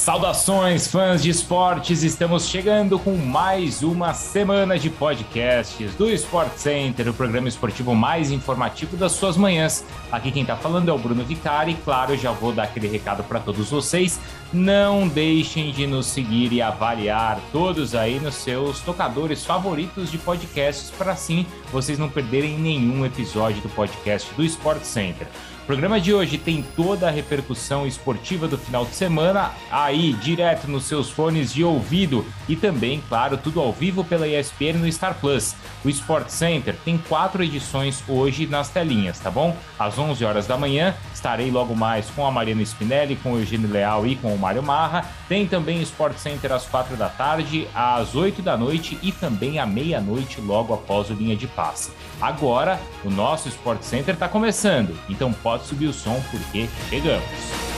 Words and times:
Saudações, 0.00 0.88
fãs 0.88 1.22
de 1.22 1.28
esportes! 1.28 2.02
Estamos 2.02 2.48
chegando 2.48 2.98
com 2.98 3.14
mais 3.16 3.82
uma 3.82 4.14
semana 4.14 4.78
de 4.78 4.88
podcasts 4.88 5.94
do 5.94 6.08
Sport 6.08 6.56
Center, 6.56 7.06
o 7.10 7.12
programa 7.12 7.50
esportivo 7.50 7.94
mais 7.94 8.30
informativo 8.30 8.96
das 8.96 9.12
suas 9.12 9.36
manhãs. 9.36 9.84
Aqui 10.10 10.32
quem 10.32 10.40
está 10.40 10.56
falando 10.56 10.88
é 10.88 10.92
o 10.92 10.96
Bruno 10.96 11.22
Vicari. 11.22 11.76
Claro, 11.84 12.16
já 12.16 12.32
vou 12.32 12.50
dar 12.50 12.62
aquele 12.62 12.88
recado 12.88 13.22
para 13.24 13.40
todos 13.40 13.68
vocês. 13.68 14.18
Não 14.50 15.06
deixem 15.06 15.70
de 15.70 15.86
nos 15.86 16.06
seguir 16.06 16.50
e 16.50 16.62
avaliar 16.62 17.38
todos 17.52 17.94
aí 17.94 18.18
nos 18.18 18.36
seus 18.36 18.80
tocadores 18.80 19.44
favoritos 19.44 20.10
de 20.10 20.16
podcasts, 20.16 20.90
para 20.96 21.12
assim 21.12 21.44
vocês 21.70 21.98
não 21.98 22.08
perderem 22.08 22.58
nenhum 22.58 23.04
episódio 23.04 23.60
do 23.60 23.68
podcast 23.68 24.32
do 24.34 24.42
Sport 24.42 24.82
Center. 24.82 25.26
O 25.70 25.72
programa 25.72 26.00
de 26.00 26.12
hoje 26.12 26.36
tem 26.36 26.64
toda 26.74 27.06
a 27.06 27.12
repercussão 27.12 27.86
esportiva 27.86 28.48
do 28.48 28.58
final 28.58 28.84
de 28.84 28.92
semana 28.92 29.52
aí 29.70 30.14
direto 30.14 30.66
nos 30.66 30.82
seus 30.82 31.10
fones 31.10 31.54
de 31.54 31.62
ouvido 31.62 32.26
e 32.48 32.56
também, 32.56 33.00
claro, 33.08 33.38
tudo 33.38 33.60
ao 33.60 33.72
vivo 33.72 34.02
pela 34.02 34.26
ESPN 34.26 34.80
no 34.80 34.90
Star 34.92 35.14
Plus. 35.20 35.54
O 35.84 35.88
Sport 35.88 36.28
Center 36.28 36.74
tem 36.84 36.98
quatro 36.98 37.44
edições 37.44 38.02
hoje 38.08 38.48
nas 38.48 38.68
telinhas, 38.68 39.20
tá 39.20 39.30
bom? 39.30 39.56
Às 39.78 39.96
11 39.96 40.24
horas 40.24 40.44
da 40.44 40.58
manhã 40.58 40.92
estarei 41.14 41.52
logo 41.52 41.76
mais 41.76 42.10
com 42.10 42.26
a 42.26 42.32
Mariana 42.32 42.62
Spinelli, 42.62 43.14
com 43.14 43.34
o 43.34 43.38
Eugênio 43.38 43.70
Leal 43.70 44.04
e 44.08 44.16
com 44.16 44.34
o 44.34 44.38
Mário 44.38 44.64
Marra. 44.64 45.06
Tem 45.28 45.46
também 45.46 45.78
o 45.78 45.82
Sport 45.82 46.16
Center 46.16 46.50
às 46.50 46.66
quatro 46.66 46.96
da 46.96 47.08
tarde, 47.08 47.68
às 47.72 48.16
8 48.16 48.42
da 48.42 48.56
noite 48.56 48.98
e 49.02 49.12
também 49.12 49.60
à 49.60 49.66
meia-noite 49.66 50.40
logo 50.40 50.74
após 50.74 51.10
o 51.10 51.14
linha 51.14 51.36
de 51.36 51.46
passe. 51.46 51.92
Agora, 52.20 52.80
o 53.04 53.08
nosso 53.08 53.48
Sport 53.48 53.82
Center 53.82 54.14
está 54.14 54.28
começando, 54.28 54.98
então 55.08 55.32
pode 55.32 55.59
subir 55.66 55.86
o 55.86 55.92
som 55.92 56.20
porque 56.30 56.68
chegamos. 56.88 57.70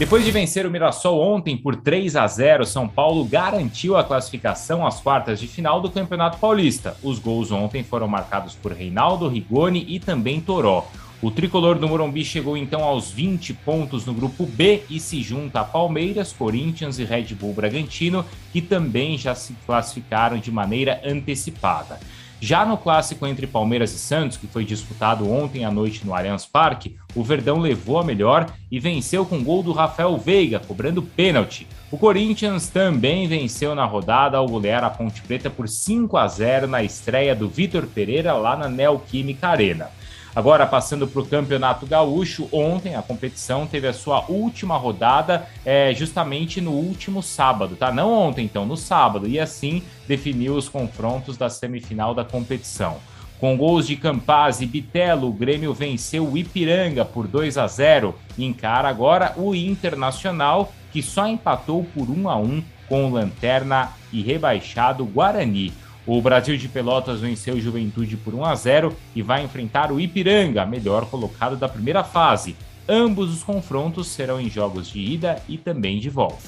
Depois 0.00 0.24
de 0.24 0.30
vencer 0.30 0.64
o 0.64 0.70
Mirassol 0.70 1.20
ontem 1.20 1.58
por 1.58 1.76
3 1.76 2.16
a 2.16 2.26
0, 2.26 2.64
São 2.64 2.88
Paulo 2.88 3.22
garantiu 3.22 3.98
a 3.98 4.02
classificação 4.02 4.86
às 4.86 4.98
quartas 4.98 5.38
de 5.38 5.46
final 5.46 5.78
do 5.78 5.90
Campeonato 5.90 6.38
Paulista. 6.38 6.96
Os 7.02 7.18
gols 7.18 7.52
ontem 7.52 7.84
foram 7.84 8.08
marcados 8.08 8.54
por 8.54 8.72
Reinaldo, 8.72 9.28
Rigoni 9.28 9.84
e 9.86 10.00
também 10.00 10.40
Toró. 10.40 10.88
O 11.22 11.30
tricolor 11.30 11.78
do 11.78 11.86
Morumbi 11.86 12.24
chegou 12.24 12.56
então 12.56 12.82
aos 12.82 13.10
20 13.10 13.52
pontos 13.52 14.06
no 14.06 14.14
grupo 14.14 14.46
B 14.46 14.84
e 14.88 14.98
se 14.98 15.22
junta 15.22 15.60
a 15.60 15.64
Palmeiras, 15.64 16.32
Corinthians 16.32 16.98
e 16.98 17.04
Red 17.04 17.34
Bull 17.34 17.52
Bragantino, 17.52 18.24
que 18.50 18.62
também 18.62 19.18
já 19.18 19.34
se 19.34 19.54
classificaram 19.66 20.38
de 20.38 20.50
maneira 20.50 20.98
antecipada. 21.04 22.00
Já 22.40 22.64
no 22.64 22.78
clássico 22.78 23.26
entre 23.26 23.46
Palmeiras 23.46 23.92
e 23.92 23.98
Santos, 23.98 24.38
que 24.38 24.46
foi 24.46 24.64
disputado 24.64 25.30
ontem 25.30 25.62
à 25.62 25.70
noite 25.70 26.06
no 26.06 26.14
Allianz 26.14 26.46
Parque, 26.46 26.96
o 27.14 27.22
Verdão 27.22 27.58
levou 27.58 27.98
a 27.98 28.04
melhor 28.04 28.50
e 28.70 28.80
venceu 28.80 29.26
com 29.26 29.44
gol 29.44 29.62
do 29.62 29.72
Rafael 29.72 30.16
Veiga, 30.16 30.58
cobrando 30.58 31.02
pênalti. 31.02 31.66
O 31.90 31.98
Corinthians 31.98 32.68
também 32.68 33.28
venceu 33.28 33.74
na 33.74 33.84
rodada 33.84 34.38
ao 34.38 34.48
golear 34.48 34.82
a 34.82 34.88
Ponte 34.88 35.20
Preta 35.20 35.50
por 35.50 35.68
5 35.68 36.16
a 36.16 36.26
0 36.26 36.66
na 36.66 36.82
estreia 36.82 37.34
do 37.34 37.46
Vitor 37.46 37.86
Pereira 37.86 38.32
lá 38.32 38.56
na 38.56 38.70
Neoquímica 38.70 39.48
Arena. 39.48 39.99
Agora, 40.34 40.64
passando 40.64 41.08
para 41.08 41.20
o 41.20 41.26
Campeonato 41.26 41.86
Gaúcho, 41.86 42.48
ontem 42.52 42.94
a 42.94 43.02
competição 43.02 43.66
teve 43.66 43.88
a 43.88 43.92
sua 43.92 44.24
última 44.28 44.76
rodada 44.76 45.46
é, 45.64 45.92
justamente 45.92 46.60
no 46.60 46.70
último 46.70 47.22
sábado, 47.22 47.74
tá? 47.74 47.90
Não 47.90 48.12
ontem, 48.12 48.44
então, 48.44 48.64
no 48.64 48.76
sábado, 48.76 49.26
e 49.26 49.40
assim 49.40 49.82
definiu 50.06 50.54
os 50.54 50.68
confrontos 50.68 51.36
da 51.36 51.50
semifinal 51.50 52.14
da 52.14 52.24
competição. 52.24 52.98
Com 53.40 53.56
gols 53.56 53.86
de 53.86 53.96
Campaz 53.96 54.60
e 54.60 54.66
Bitelo, 54.66 55.28
o 55.28 55.32
Grêmio 55.32 55.72
venceu 55.72 56.28
o 56.28 56.36
Ipiranga 56.36 57.04
por 57.06 57.26
2 57.26 57.56
a 57.56 57.66
0 57.66 58.14
e 58.36 58.44
encara 58.44 58.88
agora 58.88 59.32
o 59.36 59.54
Internacional, 59.54 60.72
que 60.92 61.02
só 61.02 61.26
empatou 61.26 61.84
por 61.94 62.10
1 62.10 62.28
a 62.28 62.36
1 62.36 62.62
com 62.86 63.06
o 63.06 63.14
Lanterna 63.14 63.92
e 64.12 64.20
rebaixado 64.20 65.06
Guarani. 65.06 65.72
O 66.06 66.20
Brasil 66.20 66.56
de 66.56 66.68
Pelotas 66.68 67.20
venceu 67.20 67.54
o 67.54 67.60
Juventude 67.60 68.16
por 68.16 68.34
1 68.34 68.44
a 68.44 68.54
0 68.54 68.96
e 69.14 69.22
vai 69.22 69.44
enfrentar 69.44 69.92
o 69.92 70.00
Ipiranga, 70.00 70.64
melhor 70.64 71.06
colocado 71.06 71.56
da 71.56 71.68
primeira 71.68 72.02
fase. 72.02 72.56
Ambos 72.88 73.32
os 73.32 73.42
confrontos 73.42 74.08
serão 74.08 74.40
em 74.40 74.50
jogos 74.50 74.88
de 74.88 74.98
ida 74.98 75.40
e 75.48 75.56
também 75.56 76.00
de 76.00 76.08
volta. 76.08 76.42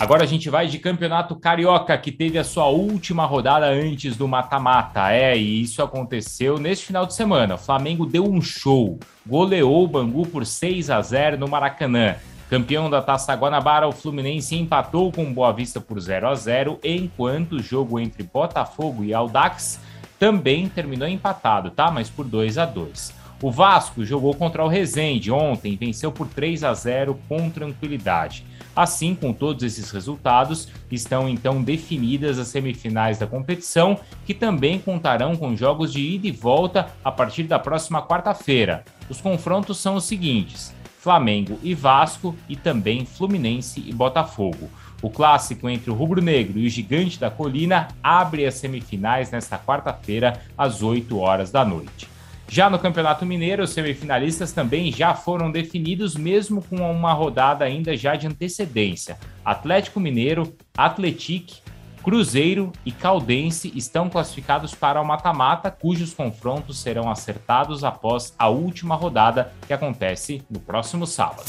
Agora 0.00 0.24
a 0.24 0.26
gente 0.26 0.48
vai 0.48 0.66
de 0.66 0.78
Campeonato 0.78 1.36
Carioca, 1.36 1.96
que 1.98 2.10
teve 2.10 2.38
a 2.38 2.44
sua 2.44 2.66
última 2.68 3.26
rodada 3.26 3.66
antes 3.66 4.16
do 4.16 4.26
mata-mata. 4.26 5.12
É, 5.12 5.36
e 5.36 5.60
isso 5.60 5.82
aconteceu 5.82 6.58
neste 6.58 6.86
final 6.86 7.04
de 7.04 7.14
semana. 7.14 7.56
O 7.56 7.58
Flamengo 7.58 8.06
deu 8.06 8.24
um 8.24 8.40
show, 8.40 8.98
goleou 9.26 9.84
o 9.84 9.86
Bangu 9.86 10.26
por 10.26 10.46
6 10.46 10.88
a 10.88 11.02
0 11.02 11.36
no 11.36 11.46
Maracanã. 11.46 12.16
Campeão 12.50 12.90
da 12.90 13.00
Taça 13.00 13.32
Guanabara, 13.32 13.86
o 13.86 13.92
Fluminense 13.92 14.56
empatou 14.56 15.12
com 15.12 15.32
Boa 15.32 15.52
Vista 15.52 15.80
por 15.80 16.00
0 16.00 16.26
a 16.26 16.34
0, 16.34 16.80
enquanto 16.82 17.52
o 17.52 17.62
jogo 17.62 18.00
entre 18.00 18.24
Botafogo 18.24 19.04
e 19.04 19.14
Aldax 19.14 19.78
também 20.18 20.68
terminou 20.68 21.06
empatado, 21.06 21.70
tá? 21.70 21.92
Mas 21.92 22.10
por 22.10 22.26
2 22.26 22.58
a 22.58 22.66
2. 22.66 23.14
O 23.40 23.52
Vasco 23.52 24.04
jogou 24.04 24.34
contra 24.34 24.64
o 24.64 24.68
Resende 24.68 25.30
ontem, 25.30 25.76
venceu 25.76 26.10
por 26.10 26.26
3 26.26 26.64
a 26.64 26.74
0 26.74 27.20
com 27.28 27.48
tranquilidade. 27.48 28.44
Assim, 28.74 29.14
com 29.14 29.32
todos 29.32 29.62
esses 29.62 29.88
resultados, 29.92 30.66
estão 30.90 31.28
então 31.28 31.62
definidas 31.62 32.36
as 32.36 32.48
semifinais 32.48 33.16
da 33.16 33.28
competição, 33.28 34.00
que 34.26 34.34
também 34.34 34.80
contarão 34.80 35.36
com 35.36 35.54
jogos 35.54 35.92
de 35.92 36.00
ida 36.00 36.26
e 36.26 36.32
volta 36.32 36.88
a 37.04 37.12
partir 37.12 37.44
da 37.44 37.60
próxima 37.60 38.04
quarta-feira. 38.04 38.84
Os 39.08 39.20
confrontos 39.20 39.78
são 39.78 39.94
os 39.94 40.04
seguintes: 40.04 40.74
Flamengo 41.00 41.58
e 41.62 41.74
Vasco 41.74 42.36
e 42.46 42.54
também 42.54 43.06
Fluminense 43.06 43.82
e 43.86 43.92
Botafogo. 43.92 44.68
O 45.00 45.08
clássico 45.08 45.66
entre 45.66 45.90
o 45.90 45.94
Rubro 45.94 46.20
Negro 46.20 46.58
e 46.58 46.66
o 46.66 46.70
Gigante 46.70 47.18
da 47.18 47.30
Colina 47.30 47.88
abre 48.02 48.44
as 48.44 48.56
semifinais 48.56 49.30
nesta 49.30 49.58
quarta-feira, 49.58 50.42
às 50.58 50.82
8 50.82 51.18
horas 51.18 51.50
da 51.50 51.64
noite. 51.64 52.06
Já 52.46 52.68
no 52.68 52.78
Campeonato 52.78 53.24
Mineiro, 53.24 53.62
os 53.62 53.70
semifinalistas 53.70 54.52
também 54.52 54.92
já 54.92 55.14
foram 55.14 55.50
definidos, 55.50 56.16
mesmo 56.16 56.60
com 56.60 56.76
uma 56.76 57.14
rodada 57.14 57.64
ainda 57.64 57.96
já 57.96 58.14
de 58.14 58.26
antecedência. 58.26 59.18
Atlético 59.42 60.00
Mineiro, 60.00 60.52
Atletique, 60.76 61.62
Cruzeiro 62.02 62.72
e 62.84 62.90
Caldense 62.90 63.70
estão 63.74 64.08
classificados 64.08 64.74
para 64.74 65.00
o 65.00 65.04
mata-mata, 65.04 65.70
cujos 65.70 66.14
confrontos 66.14 66.78
serão 66.78 67.10
acertados 67.10 67.84
após 67.84 68.34
a 68.38 68.48
última 68.48 68.94
rodada, 68.94 69.52
que 69.66 69.72
acontece 69.72 70.42
no 70.50 70.58
próximo 70.58 71.06
sábado. 71.06 71.44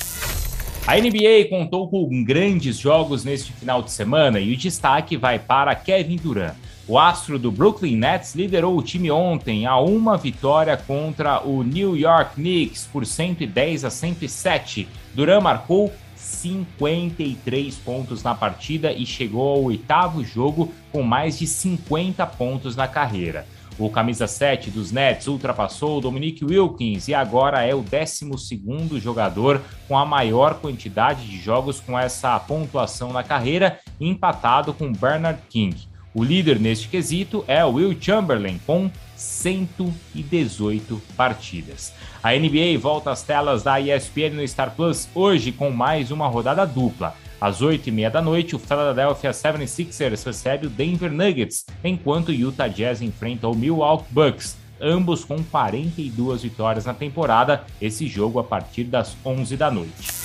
A 0.85 0.97
NBA 0.97 1.47
contou 1.49 1.87
com 1.87 2.23
grandes 2.23 2.77
jogos 2.77 3.23
neste 3.23 3.53
final 3.53 3.81
de 3.81 3.91
semana 3.91 4.39
e 4.39 4.53
o 4.53 4.57
destaque 4.57 5.15
vai 5.15 5.39
para 5.39 5.73
Kevin 5.73 6.17
Durant. 6.17 6.55
O 6.87 6.99
astro 6.99 7.39
do 7.39 7.51
Brooklyn 7.51 7.95
Nets 7.95 8.35
liderou 8.35 8.77
o 8.77 8.83
time 8.83 9.09
ontem 9.09 9.65
a 9.65 9.79
uma 9.79 10.17
vitória 10.17 10.75
contra 10.75 11.39
o 11.41 11.63
New 11.63 11.95
York 11.95 12.35
Knicks 12.35 12.89
por 12.91 13.05
110 13.05 13.85
a 13.85 13.89
107. 13.89 14.87
Durant 15.13 15.41
marcou 15.41 15.93
53 16.21 17.75
pontos 17.77 18.23
na 18.23 18.35
partida 18.35 18.91
e 18.93 19.05
chegou 19.05 19.49
ao 19.49 19.63
oitavo 19.63 20.23
jogo 20.23 20.71
com 20.91 21.01
mais 21.01 21.39
de 21.39 21.47
50 21.47 22.25
pontos 22.27 22.75
na 22.75 22.87
carreira. 22.87 23.45
O 23.79 23.89
camisa 23.89 24.27
7 24.27 24.69
dos 24.69 24.91
Nets 24.91 25.27
ultrapassou 25.27 25.97
o 25.97 26.01
Dominique 26.01 26.45
Wilkins 26.45 27.07
e 27.07 27.15
agora 27.15 27.63
é 27.63 27.73
o 27.73 27.83
12º 27.83 28.99
jogador 28.99 29.59
com 29.87 29.97
a 29.97 30.05
maior 30.05 30.55
quantidade 30.59 31.25
de 31.25 31.39
jogos 31.39 31.79
com 31.79 31.97
essa 31.97 32.39
pontuação 32.39 33.11
na 33.11 33.23
carreira, 33.23 33.79
empatado 33.99 34.73
com 34.73 34.91
Bernard 34.91 35.41
King. 35.49 35.90
O 36.13 36.25
líder 36.25 36.59
neste 36.59 36.89
quesito 36.89 37.45
é 37.47 37.63
Will 37.63 37.95
Chamberlain, 37.99 38.59
com 38.67 38.91
118 39.15 41.01
partidas. 41.15 41.93
A 42.21 42.33
NBA 42.33 42.77
volta 42.79 43.11
às 43.11 43.23
telas 43.23 43.63
da 43.63 43.79
ESPN 43.79 44.35
no 44.35 44.45
Star 44.47 44.75
Plus 44.75 45.07
hoje 45.15 45.53
com 45.53 45.71
mais 45.71 46.11
uma 46.11 46.27
rodada 46.27 46.65
dupla. 46.65 47.15
Às 47.39 47.61
8h30 47.61 48.09
da 48.09 48.21
noite, 48.21 48.55
o 48.55 48.59
Philadelphia 48.59 49.31
76ers 49.31 50.25
recebe 50.25 50.67
o 50.67 50.69
Denver 50.69 51.11
Nuggets, 51.11 51.65
enquanto 51.83 52.29
o 52.29 52.33
Utah 52.33 52.67
Jazz 52.67 53.01
enfrenta 53.01 53.47
o 53.47 53.55
Milwaukee 53.55 54.11
Bucks, 54.11 54.57
ambos 54.81 55.23
com 55.23 55.41
42 55.41 56.43
vitórias 56.43 56.85
na 56.85 56.93
temporada, 56.93 57.63
esse 57.81 58.05
jogo 58.05 58.37
a 58.37 58.43
partir 58.43 58.83
das 58.83 59.15
11 59.25 59.55
da 59.55 59.71
noite. 59.71 60.20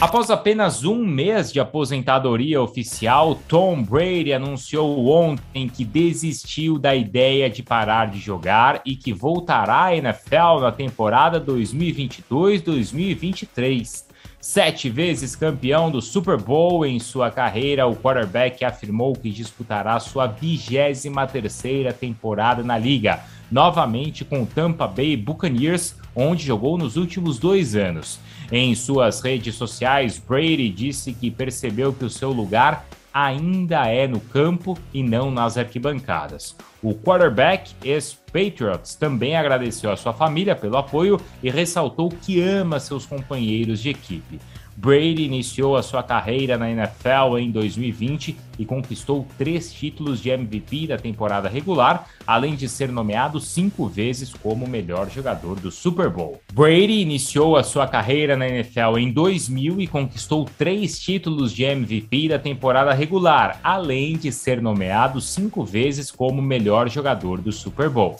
Após 0.00 0.30
apenas 0.30 0.84
um 0.84 1.04
mês 1.04 1.52
de 1.52 1.58
aposentadoria 1.58 2.62
oficial, 2.62 3.34
Tom 3.48 3.82
Brady 3.82 4.32
anunciou 4.32 5.08
ontem 5.08 5.68
que 5.68 5.84
desistiu 5.84 6.78
da 6.78 6.94
ideia 6.94 7.50
de 7.50 7.64
parar 7.64 8.08
de 8.08 8.20
jogar 8.20 8.80
e 8.86 8.94
que 8.94 9.12
voltará 9.12 9.86
à 9.86 9.96
NFL 9.96 10.60
na 10.60 10.70
temporada 10.70 11.40
2022-2023. 11.40 14.06
Sete 14.40 14.88
vezes 14.88 15.34
campeão 15.34 15.90
do 15.90 16.00
Super 16.00 16.40
Bowl 16.40 16.86
em 16.86 17.00
sua 17.00 17.28
carreira, 17.28 17.88
o 17.88 17.96
quarterback 17.96 18.64
afirmou 18.64 19.14
que 19.14 19.30
disputará 19.30 19.98
sua 19.98 20.28
23 20.28 21.06
terceira 21.32 21.92
temporada 21.92 22.62
na 22.62 22.78
liga, 22.78 23.18
novamente 23.50 24.24
com 24.24 24.44
o 24.44 24.46
Tampa 24.46 24.86
Bay 24.86 25.16
Buccaneers, 25.16 25.96
onde 26.18 26.44
jogou 26.44 26.76
nos 26.76 26.96
últimos 26.96 27.38
dois 27.38 27.76
anos. 27.76 28.18
Em 28.50 28.74
suas 28.74 29.20
redes 29.20 29.54
sociais, 29.54 30.18
Brady 30.18 30.68
disse 30.68 31.12
que 31.12 31.30
percebeu 31.30 31.92
que 31.92 32.04
o 32.04 32.10
seu 32.10 32.32
lugar 32.32 32.86
ainda 33.14 33.86
é 33.86 34.06
no 34.08 34.20
campo 34.20 34.76
e 34.92 35.02
não 35.02 35.30
nas 35.30 35.56
arquibancadas. 35.56 36.56
O 36.82 36.94
quarterback 36.94 37.72
ex-Patriots 37.84 38.94
também 38.96 39.36
agradeceu 39.36 39.90
a 39.90 39.96
sua 39.96 40.12
família 40.12 40.56
pelo 40.56 40.76
apoio 40.76 41.20
e 41.42 41.50
ressaltou 41.50 42.08
que 42.10 42.40
ama 42.40 42.80
seus 42.80 43.06
companheiros 43.06 43.80
de 43.80 43.90
equipe. 43.90 44.40
Brady 44.80 45.24
iniciou 45.24 45.76
a 45.76 45.82
sua 45.82 46.04
carreira 46.04 46.56
na 46.56 46.70
NFL 46.70 47.36
em 47.40 47.50
2020 47.50 48.36
e 48.60 48.64
conquistou 48.64 49.26
três 49.36 49.72
títulos 49.72 50.22
de 50.22 50.30
MVP 50.30 50.86
da 50.86 50.96
temporada 50.96 51.48
regular, 51.48 52.06
além 52.24 52.54
de 52.54 52.68
ser 52.68 52.88
nomeado 52.88 53.40
cinco 53.40 53.88
vezes 53.88 54.32
como 54.32 54.68
melhor 54.68 55.10
jogador 55.10 55.58
do 55.58 55.72
Super 55.72 56.08
Bowl. 56.08 56.40
Brady 56.52 57.00
iniciou 57.00 57.56
a 57.56 57.64
sua 57.64 57.88
carreira 57.88 58.36
na 58.36 58.46
NFL 58.46 58.98
em 58.98 59.10
2000 59.10 59.80
e 59.80 59.88
conquistou 59.88 60.48
três 60.56 60.96
títulos 61.00 61.52
de 61.52 61.64
MVP 61.64 62.28
da 62.28 62.38
temporada 62.38 62.94
regular, 62.94 63.58
além 63.64 64.16
de 64.16 64.30
ser 64.30 64.62
nomeado 64.62 65.20
cinco 65.20 65.64
vezes 65.64 66.12
como 66.12 66.40
melhor 66.40 66.88
jogador 66.88 67.40
do 67.40 67.50
Super 67.50 67.90
Bowl. 67.90 68.16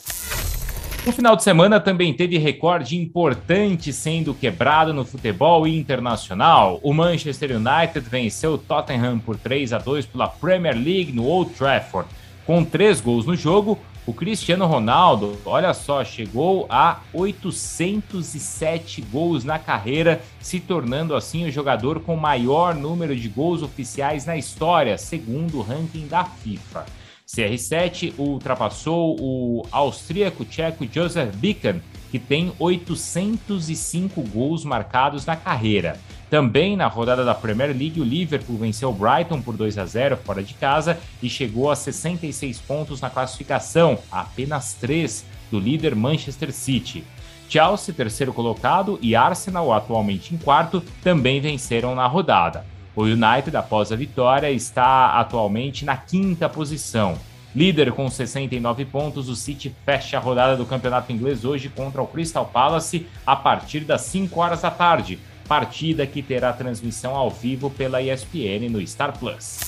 O 1.09 1.13
final 1.13 1.35
de 1.35 1.43
semana 1.43 1.81
também 1.81 2.13
teve 2.13 2.37
recorde 2.37 2.95
importante 2.95 3.95
sendo 3.95 4.35
quebrado 4.35 4.93
no 4.93 5.07
futebol 5.07 5.67
internacional. 5.67 6.79
O 6.83 6.93
Manchester 6.93 7.57
United 7.57 8.01
venceu 8.01 8.53
o 8.53 8.59
Tottenham 8.59 9.19
por 9.19 9.35
3 9.39 9.73
a 9.73 9.79
2 9.79 10.05
pela 10.05 10.29
Premier 10.29 10.75
League 10.75 11.11
no 11.11 11.25
Old 11.25 11.55
Trafford. 11.55 12.11
Com 12.45 12.63
três 12.63 13.01
gols 13.01 13.25
no 13.25 13.35
jogo, 13.35 13.79
o 14.05 14.13
Cristiano 14.13 14.67
Ronaldo, 14.67 15.39
olha 15.47 15.73
só, 15.73 16.05
chegou 16.05 16.67
a 16.69 17.01
807 17.15 19.01
gols 19.01 19.45
na 19.45 19.59
carreira, 19.59 20.21
se 20.39 20.61
tornando 20.61 21.17
assim 21.17 21.47
o 21.47 21.51
jogador 21.51 22.01
com 22.01 22.17
maior 22.17 22.75
número 22.75 23.17
de 23.17 23.29
gols 23.31 23.63
oficiais 23.63 24.27
na 24.27 24.37
história, 24.37 24.99
segundo 24.99 25.57
o 25.57 25.63
ranking 25.63 26.07
da 26.07 26.23
FIFA. 26.23 26.85
CR7 27.29 28.15
ultrapassou 28.17 29.15
o 29.21 29.67
austríaco 29.71 30.47
tcheco 30.47 30.87
Josef 30.91 31.37
Bican, 31.37 31.81
que 32.11 32.19
tem 32.19 32.53
805 32.59 34.23
gols 34.23 34.65
marcados 34.65 35.27
na 35.27 35.37
carreira. 35.37 36.01
Também 36.31 36.75
na 36.75 36.87
rodada 36.87 37.25
da 37.25 37.35
Premier 37.35 37.69
League, 37.69 38.01
o 38.01 38.05
Liverpool 38.05 38.57
venceu 38.57 38.89
o 38.89 38.95
Brighton 38.95 39.43
por 39.43 39.57
2 39.57 39.77
a 39.77 39.85
0 39.85 40.17
fora 40.17 40.43
de 40.43 40.55
casa 40.55 40.99
e 41.23 41.29
chegou 41.29 41.71
a 41.71 41.77
66 41.77 42.61
pontos 42.61 43.01
na 43.03 43.11
classificação, 43.11 43.99
apenas 44.11 44.73
3 44.75 45.25
do 45.51 45.61
líder 45.61 45.95
Manchester 45.95 46.51
City. 46.51 47.05
Chelsea, 47.49 47.95
terceiro 47.95 48.33
colocado, 48.33 48.99
e 49.03 49.15
Arsenal, 49.15 49.73
atualmente 49.73 50.35
em 50.35 50.39
quarto, 50.39 50.83
também 51.03 51.41
venceram 51.41 51.95
na 51.95 52.07
rodada. 52.07 52.65
O 52.99 53.05
United, 53.05 53.57
após 53.57 53.93
a 53.93 53.97
vitória, 53.97 54.51
está 54.51 55.21
atualmente 55.21 55.85
na 55.85 55.97
quinta 55.97 56.49
posição. 56.49 57.17
Líder 57.55 57.93
com 57.93 58.11
69 58.11 58.85
pontos, 58.87 59.29
o 59.29 59.37
City 59.37 59.73
fecha 59.87 60.17
a 60.17 60.21
rodada 60.21 60.57
do 60.57 60.67
campeonato 60.67 61.13
inglês 61.13 61.45
hoje 61.45 61.69
contra 61.69 62.03
o 62.03 62.09
Crystal 62.09 62.45
Palace 62.45 63.07
a 63.25 63.37
partir 63.37 63.85
das 63.85 64.01
5 64.01 64.41
horas 64.41 64.63
da 64.63 64.71
tarde. 64.73 65.21
Partida 65.47 66.09
que 66.09 66.21
terá 66.21 66.53
transmissão 66.53 67.15
ao 67.15 67.31
vivo 67.31 67.71
pela 67.71 68.03
ESPN 68.03 68.69
no 68.69 68.85
Star 68.85 69.17
Plus. 69.17 69.61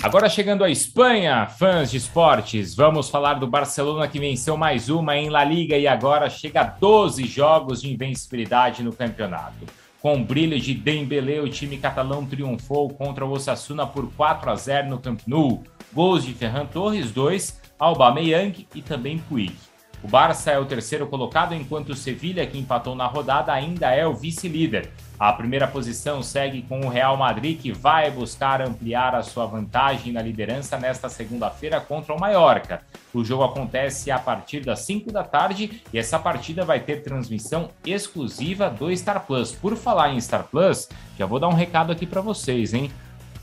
Agora 0.00 0.28
chegando 0.28 0.62
à 0.62 0.70
Espanha, 0.70 1.44
fãs 1.48 1.90
de 1.90 1.96
esportes, 1.96 2.72
vamos 2.72 3.10
falar 3.10 3.34
do 3.34 3.48
Barcelona 3.48 4.06
que 4.06 4.20
venceu 4.20 4.56
mais 4.56 4.88
uma 4.88 5.16
em 5.16 5.28
La 5.28 5.42
Liga 5.42 5.76
e 5.76 5.88
agora 5.88 6.30
chega 6.30 6.60
a 6.60 6.64
12 6.64 7.26
jogos 7.26 7.82
de 7.82 7.92
invencibilidade 7.92 8.84
no 8.84 8.92
campeonato. 8.92 9.66
Com 10.00 10.22
brilho 10.22 10.60
de 10.60 10.74
Dembélé, 10.74 11.40
o 11.40 11.48
time 11.48 11.76
catalão 11.76 12.24
triunfou 12.24 12.88
contra 12.88 13.26
o 13.26 13.30
Osasuna 13.30 13.84
por 13.84 14.08
4 14.12 14.50
a 14.50 14.54
0 14.54 14.90
no 14.90 14.98
Camp 14.98 15.20
Nou. 15.26 15.64
Gols 15.92 16.24
de 16.24 16.34
Ferran 16.34 16.66
Torres, 16.66 17.10
2, 17.10 17.60
Aubameyang 17.78 18.66
e 18.74 18.80
também 18.80 19.18
Puig. 19.18 19.67
O 20.02 20.06
Barça 20.06 20.52
é 20.52 20.58
o 20.58 20.64
terceiro 20.64 21.08
colocado, 21.08 21.54
enquanto 21.54 21.90
o 21.90 21.96
Sevilha, 21.96 22.46
que 22.46 22.56
empatou 22.56 22.94
na 22.94 23.06
rodada, 23.06 23.52
ainda 23.52 23.92
é 23.92 24.06
o 24.06 24.14
vice-líder. 24.14 24.90
A 25.18 25.32
primeira 25.32 25.66
posição 25.66 26.22
segue 26.22 26.62
com 26.62 26.80
o 26.80 26.88
Real 26.88 27.16
Madrid, 27.16 27.60
que 27.60 27.72
vai 27.72 28.08
buscar 28.08 28.62
ampliar 28.62 29.16
a 29.16 29.24
sua 29.24 29.44
vantagem 29.46 30.12
na 30.12 30.22
liderança 30.22 30.78
nesta 30.78 31.08
segunda-feira 31.08 31.80
contra 31.80 32.14
o 32.14 32.20
Mallorca. 32.20 32.82
O 33.12 33.24
jogo 33.24 33.42
acontece 33.42 34.12
a 34.12 34.18
partir 34.20 34.60
das 34.60 34.80
5 34.80 35.10
da 35.10 35.24
tarde 35.24 35.82
e 35.92 35.98
essa 35.98 36.20
partida 36.20 36.64
vai 36.64 36.78
ter 36.78 37.02
transmissão 37.02 37.70
exclusiva 37.84 38.70
do 38.70 38.96
Star 38.96 39.26
Plus. 39.26 39.50
Por 39.50 39.74
falar 39.74 40.14
em 40.14 40.20
Star 40.20 40.44
Plus, 40.44 40.88
já 41.18 41.26
vou 41.26 41.40
dar 41.40 41.48
um 41.48 41.54
recado 41.54 41.90
aqui 41.90 42.06
para 42.06 42.20
vocês, 42.20 42.72
hein? 42.72 42.92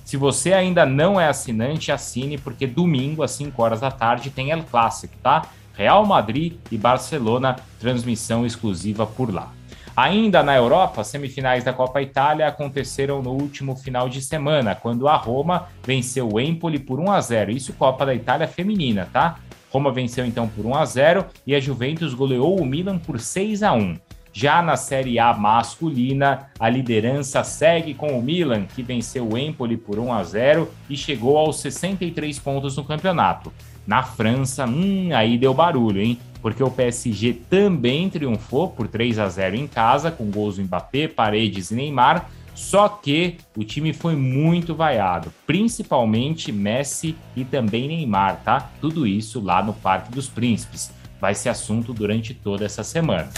Se 0.05 0.15
você 0.15 0.53
ainda 0.53 0.85
não 0.85 1.19
é 1.19 1.27
assinante, 1.27 1.91
assine, 1.91 2.37
porque 2.37 2.65
domingo, 2.65 3.23
às 3.23 3.31
5 3.31 3.61
horas 3.61 3.81
da 3.81 3.91
tarde, 3.91 4.29
tem 4.29 4.51
El 4.51 4.63
Clássico, 4.63 5.15
tá? 5.21 5.49
Real 5.75 6.06
Madrid 6.06 6.54
e 6.72 6.77
Barcelona, 6.77 7.56
transmissão 7.80 8.45
exclusiva 8.45 9.06
por 9.06 9.33
lá. 9.33 9.51
Ainda 9.95 10.44
na 10.44 10.56
Europa, 10.56 11.06
semifinais 11.06 11.63
da 11.63 11.72
Copa 11.72 12.01
Itália 12.01 12.48
aconteceram 12.48 13.22
no 13.22 13.31
último 13.31 13.77
final 13.77 14.10
de 14.10 14.22
semana, 14.22 14.75
quando 14.75 15.07
a 15.07 15.16
Roma 15.16 15.69
venceu 15.86 16.30
o 16.30 16.39
Empoli 16.39 16.80
por 16.80 17.00
1 17.00 17.12
a 17.12 17.22
0. 17.22 17.51
Isso 17.51 17.72
Copa 17.74 18.06
da 18.06 18.13
Itália 18.13 18.45
feminina, 18.45 19.07
tá? 19.12 19.39
Roma 19.72 19.92
venceu 19.92 20.25
então 20.25 20.50
por 20.50 20.66
1 20.66 20.75
a 20.75 20.86
0 20.86 21.25
e 21.48 21.56
a 21.56 21.60
Juventus 21.62 22.13
goleou 22.13 22.60
o 22.60 22.66
Milan 22.66 22.98
por 22.98 23.19
6 23.19 23.63
a 23.63 23.72
1. 23.72 23.98
Já 24.33 24.62
na 24.62 24.75
Série 24.75 25.18
A 25.18 25.33
masculina, 25.33 26.48
a 26.60 26.68
liderança 26.68 27.42
segue 27.42 27.94
com 27.94 28.19
o 28.19 28.22
Milan, 28.22 28.66
que 28.66 28.83
venceu 28.83 29.30
o 29.30 29.38
Empoli 29.38 29.77
por 29.77 29.98
1 29.98 30.12
a 30.12 30.24
0 30.24 30.69
e 30.89 30.98
chegou 30.98 31.38
aos 31.38 31.62
63 31.62 32.38
pontos 32.39 32.75
no 32.75 32.83
campeonato. 32.83 33.54
Na 33.85 34.03
França, 34.03 34.65
hum, 34.65 35.09
aí 35.13 35.37
deu 35.37 35.53
barulho, 35.53 36.01
hein? 36.01 36.19
Porque 36.41 36.63
o 36.63 36.69
PSG 36.69 37.33
também 37.49 38.09
triunfou 38.09 38.69
por 38.69 38.87
3 38.87 39.19
a 39.19 39.29
0 39.29 39.55
em 39.55 39.67
casa, 39.67 40.11
com 40.11 40.29
gols 40.29 40.57
do 40.57 40.63
Mbappé, 40.63 41.07
Paredes 41.07 41.71
e 41.71 41.75
Neymar, 41.75 42.29
só 42.55 42.87
que 42.87 43.37
o 43.55 43.63
time 43.63 43.91
foi 43.91 44.15
muito 44.15 44.73
vaiado, 44.73 45.31
principalmente 45.45 46.51
Messi 46.51 47.15
e 47.35 47.43
também 47.43 47.88
Neymar, 47.88 48.41
tá? 48.43 48.71
Tudo 48.79 49.05
isso 49.05 49.41
lá 49.41 49.62
no 49.62 49.74
Parque 49.74 50.12
dos 50.12 50.29
Príncipes. 50.29 50.91
Vai 51.19 51.36
ser 51.36 51.50
assunto 51.50 51.93
durante 51.93 52.33
toda 52.33 52.63
essa 52.63 52.83
semana. 52.83 53.29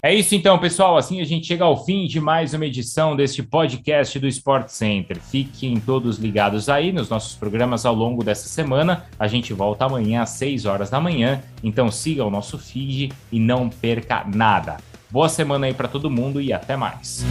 É 0.00 0.14
isso 0.14 0.34
então, 0.34 0.58
pessoal. 0.58 0.96
Assim 0.96 1.20
a 1.20 1.24
gente 1.24 1.46
chega 1.46 1.64
ao 1.64 1.84
fim 1.84 2.06
de 2.06 2.20
mais 2.20 2.54
uma 2.54 2.64
edição 2.64 3.16
deste 3.16 3.42
podcast 3.42 4.16
do 4.18 4.28
Sport 4.28 4.68
Center. 4.68 5.18
Fiquem 5.20 5.80
todos 5.80 6.18
ligados 6.18 6.68
aí 6.68 6.92
nos 6.92 7.08
nossos 7.08 7.34
programas 7.34 7.84
ao 7.84 7.94
longo 7.94 8.22
dessa 8.22 8.48
semana. 8.48 9.06
A 9.18 9.26
gente 9.26 9.52
volta 9.52 9.86
amanhã 9.86 10.22
às 10.22 10.30
6 10.30 10.66
horas 10.66 10.88
da 10.88 11.00
manhã. 11.00 11.42
Então 11.64 11.90
siga 11.90 12.24
o 12.24 12.30
nosso 12.30 12.56
feed 12.58 13.12
e 13.32 13.40
não 13.40 13.68
perca 13.68 14.24
nada. 14.32 14.76
Boa 15.10 15.28
semana 15.28 15.66
aí 15.66 15.74
para 15.74 15.88
todo 15.88 16.08
mundo 16.08 16.40
e 16.40 16.52
até 16.52 16.76
mais. 16.76 17.24